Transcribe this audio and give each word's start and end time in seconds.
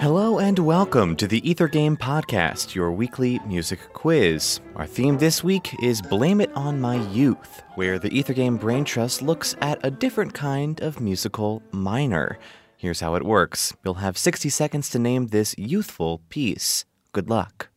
Hello 0.00 0.38
and 0.38 0.58
welcome 0.58 1.16
to 1.16 1.26
the 1.26 1.48
Ether 1.48 1.68
Game 1.68 1.96
Podcast, 1.96 2.74
your 2.74 2.92
weekly 2.92 3.38
music 3.46 3.80
quiz. 3.92 4.60
Our 4.76 4.86
theme 4.86 5.18
this 5.18 5.42
week 5.42 5.74
is 5.82 6.02
Blame 6.02 6.40
It 6.40 6.52
on 6.54 6.80
My 6.80 6.96
Youth, 7.10 7.62
where 7.74 7.98
the 7.98 8.10
Ether 8.16 8.34
Game 8.34 8.56
Brain 8.56 8.84
Trust 8.84 9.22
looks 9.22 9.56
at 9.60 9.78
a 9.84 9.90
different 9.90 10.34
kind 10.34 10.80
of 10.80 11.00
musical 11.00 11.62
minor. 11.72 12.38
Here's 12.76 13.00
how 13.00 13.14
it 13.14 13.24
works 13.24 13.72
you'll 13.84 13.94
have 13.94 14.18
60 14.18 14.48
seconds 14.50 14.90
to 14.90 14.98
name 14.98 15.28
this 15.28 15.54
youthful 15.56 16.20
piece. 16.28 16.84
Good 17.12 17.30
luck. 17.30 17.68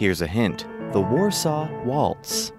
Here's 0.00 0.22
a 0.22 0.26
hint 0.26 0.64
the 0.94 1.00
Warsaw 1.02 1.68
Waltz. 1.84 2.52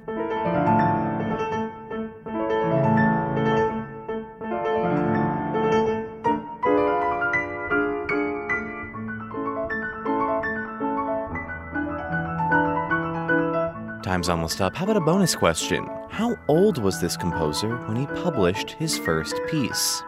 Time's 14.04 14.30
almost 14.30 14.62
up. 14.62 14.76
How 14.76 14.84
about 14.84 14.98
a 14.98 15.02
bonus 15.02 15.34
question? 15.34 15.90
How 16.12 16.38
old 16.48 16.78
was 16.78 17.02
this 17.02 17.18
composer 17.18 17.76
when 17.88 17.98
he 17.98 18.06
published 18.22 18.74
his 18.74 19.00
first 19.00 19.34
piece? 19.50 20.04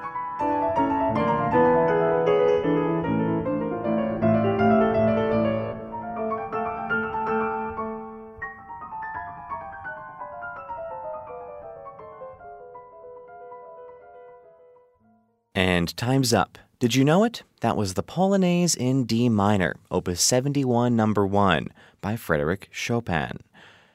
And 15.55 15.95
time's 15.95 16.33
up. 16.33 16.57
Did 16.79 16.95
you 16.95 17.05
know 17.05 17.23
it? 17.23 17.43
That 17.61 17.77
was 17.77 17.93
the 17.93 18.01
Polonaise 18.01 18.75
in 18.75 19.03
D 19.05 19.29
minor, 19.29 19.75
opus 19.91 20.19
71, 20.19 20.95
number 20.95 21.27
1, 21.27 21.67
by 22.01 22.15
Frederic 22.15 22.69
Chopin. 22.71 23.37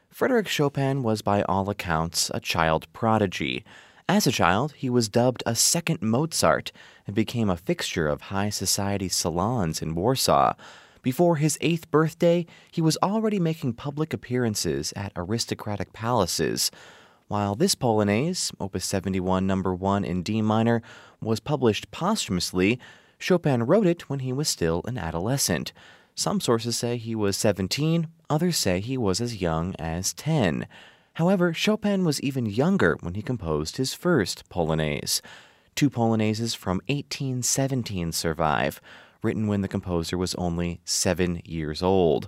Frederic 0.09 0.47
Chopin 0.47 1.03
was, 1.03 1.20
by 1.20 1.42
all 1.42 1.69
accounts, 1.69 2.31
a 2.33 2.39
child 2.39 2.86
prodigy. 2.92 3.64
As 4.09 4.25
a 4.25 4.33
child, 4.33 4.75
he 4.75 4.89
was 4.89 5.09
dubbed 5.09 5.42
a 5.47 5.56
second 5.56 6.01
Mozart 6.01 6.70
and 7.09 7.17
became 7.17 7.51
a 7.51 7.56
fixture 7.56 8.06
of 8.06 8.23
high 8.23 8.51
society 8.51 9.09
salons 9.09 9.83
in 9.83 9.97
Warsaw. 9.97 10.55
Before 11.03 11.36
his 11.36 11.59
eighth 11.61 11.91
birthday, 11.91 12.47
he 12.70 12.81
was 12.81 12.97
already 13.03 13.41
making 13.41 13.73
public 13.73 14.12
appearances 14.12 14.92
at 14.95 15.11
aristocratic 15.17 15.92
palaces. 15.92 16.70
While 17.28 17.54
this 17.54 17.74
Polonaise, 17.74 18.54
Opus 18.58 18.86
71, 18.86 19.46
number 19.46 19.74
1 19.74 20.02
in 20.02 20.22
D 20.22 20.40
minor, 20.40 20.80
was 21.20 21.40
published 21.40 21.90
posthumously, 21.90 22.80
Chopin 23.18 23.64
wrote 23.64 23.86
it 23.86 24.08
when 24.08 24.20
he 24.20 24.32
was 24.32 24.48
still 24.48 24.80
an 24.86 24.96
adolescent. 24.96 25.74
Some 26.14 26.40
sources 26.40 26.78
say 26.78 26.96
he 26.96 27.14
was 27.14 27.36
17, 27.36 28.08
others 28.30 28.56
say 28.56 28.80
he 28.80 28.96
was 28.96 29.20
as 29.20 29.42
young 29.42 29.74
as 29.78 30.14
10. 30.14 30.66
However, 31.14 31.52
Chopin 31.52 32.02
was 32.02 32.18
even 32.22 32.46
younger 32.46 32.96
when 33.00 33.12
he 33.12 33.20
composed 33.20 33.76
his 33.76 33.92
first 33.92 34.48
Polonaise. 34.48 35.20
Two 35.74 35.90
Polonaises 35.90 36.56
from 36.56 36.80
1817 36.86 38.10
survive, 38.12 38.80
written 39.22 39.48
when 39.48 39.60
the 39.60 39.68
composer 39.68 40.16
was 40.16 40.34
only 40.36 40.80
seven 40.86 41.42
years 41.44 41.83
old. 41.83 42.27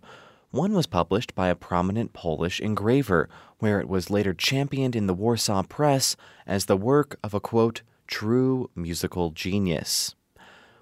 One 0.53 0.73
was 0.73 0.89
published 0.89 1.37
by 1.37 1.47
a 1.47 1.55
prominent 1.55 2.13
Polish 2.13 2.59
engraver, 2.59 3.29
where 3.61 3.79
it 3.79 3.89
was 3.89 4.11
later 4.11 4.35
championed 4.35 4.97
in 4.97 5.07
the 5.07 5.15
Warsaw 5.15 5.63
press 5.63 6.17
as 6.45 6.65
the 6.65 6.77
work 6.77 7.17
of 7.23 7.35
a 7.35 7.39
quote, 7.39 7.83
true 8.09 8.69
musical 8.75 9.31
genius. 9.31 10.17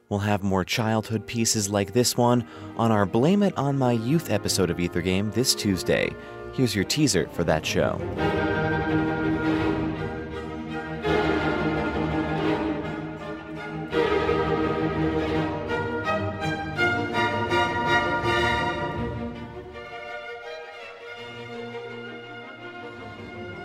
We'll 0.08 0.20
have 0.20 0.42
more 0.42 0.64
childhood 0.64 1.26
pieces 1.26 1.68
like 1.68 1.92
this 1.92 2.16
one 2.16 2.46
on 2.78 2.90
our 2.90 3.04
Blame 3.04 3.42
It 3.42 3.58
on 3.58 3.76
My 3.76 3.92
Youth 3.92 4.30
episode 4.30 4.70
of 4.70 4.80
Ether 4.80 5.02
Game 5.02 5.30
this 5.32 5.54
Tuesday. 5.54 6.14
Here's 6.54 6.74
your 6.74 6.86
teaser 6.86 7.28
for 7.32 7.44
that 7.44 7.66
show. 7.66 8.00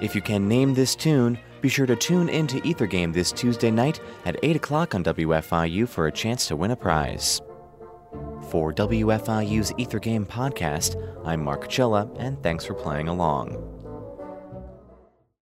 If 0.01 0.15
you 0.15 0.21
can 0.21 0.47
name 0.47 0.73
this 0.73 0.95
tune, 0.95 1.37
be 1.61 1.69
sure 1.69 1.85
to 1.85 1.95
tune 1.95 2.27
in 2.27 2.47
to 2.47 2.65
Ether 2.67 2.87
Game 2.87 3.13
this 3.13 3.31
Tuesday 3.31 3.71
night 3.71 4.01
at 4.25 4.37
8 4.43 4.57
o'clock 4.57 4.95
on 4.95 5.03
WFIU 5.03 5.87
for 5.87 6.07
a 6.07 6.11
chance 6.11 6.47
to 6.47 6.55
win 6.55 6.71
a 6.71 6.75
prize. 6.75 7.41
For 8.49 8.73
WFIU's 8.73 9.73
Ether 9.77 9.99
Game 9.99 10.25
podcast, 10.25 10.95
I'm 11.25 11.43
Mark 11.43 11.69
Chilla, 11.69 12.13
and 12.19 12.41
thanks 12.43 12.65
for 12.65 12.73
playing 12.73 13.07
along. 13.07 13.72